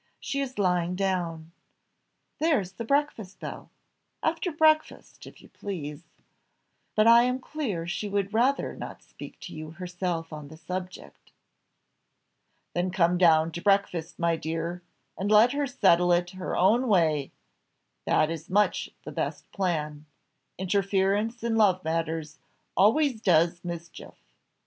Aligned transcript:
She 0.19 0.41
is 0.41 0.57
lying 0.57 0.95
down. 0.95 1.51
There 2.39 2.59
is 2.59 2.71
the 2.71 2.83
breakfast 2.83 3.39
bell 3.39 3.69
after 4.23 4.51
breakfast, 4.51 5.27
if 5.27 5.43
you 5.43 5.49
please. 5.49 6.05
But 6.95 7.05
I 7.05 7.21
am 7.25 7.37
clear 7.37 7.85
she 7.87 8.09
would 8.09 8.33
rather 8.33 8.75
not 8.75 9.03
speak 9.03 9.39
to 9.41 9.53
you 9.53 9.73
herself 9.73 10.33
on 10.33 10.47
the 10.47 10.57
subject." 10.57 11.31
"Then 12.73 12.89
come 12.89 13.19
down 13.19 13.51
to 13.51 13.61
breakfast, 13.61 14.17
my 14.17 14.35
dear, 14.37 14.81
and 15.19 15.29
let 15.29 15.51
her 15.51 15.67
settle 15.67 16.11
it 16.11 16.31
her 16.31 16.57
own 16.57 16.87
way 16.87 17.31
that 18.07 18.31
is 18.31 18.49
much 18.49 18.89
the 19.03 19.11
best 19.11 19.51
plan. 19.51 20.07
Interference 20.57 21.43
in 21.43 21.55
love 21.57 21.83
matters 21.83 22.39
always 22.75 23.21
does 23.21 23.63
mischief. 23.63 24.15